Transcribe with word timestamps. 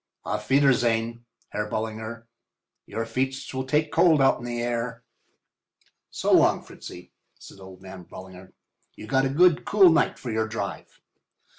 Auf 0.25 0.49
wiedersehen, 0.49 1.25
Herr 1.49 1.67
Ballinger—your 1.69 3.05
feets 3.05 3.53
will 3.53 3.67
take 3.67 3.91
cold 3.91 4.19
out 4.19 4.39
in 4.39 4.45
the 4.45 4.55
night 4.55 4.63
air." 4.65 5.03
"So 6.09 6.33
long, 6.33 6.63
Fritzy," 6.63 7.11
said 7.37 7.59
old 7.59 7.83
man 7.83 8.07
Ballinger. 8.09 8.51
"You 8.95 9.05
got 9.05 9.25
a 9.27 9.29
nice 9.29 9.59
cool 9.63 9.91
night 9.91 10.17
for 10.17 10.31
your 10.31 10.47
drive." 10.47 10.99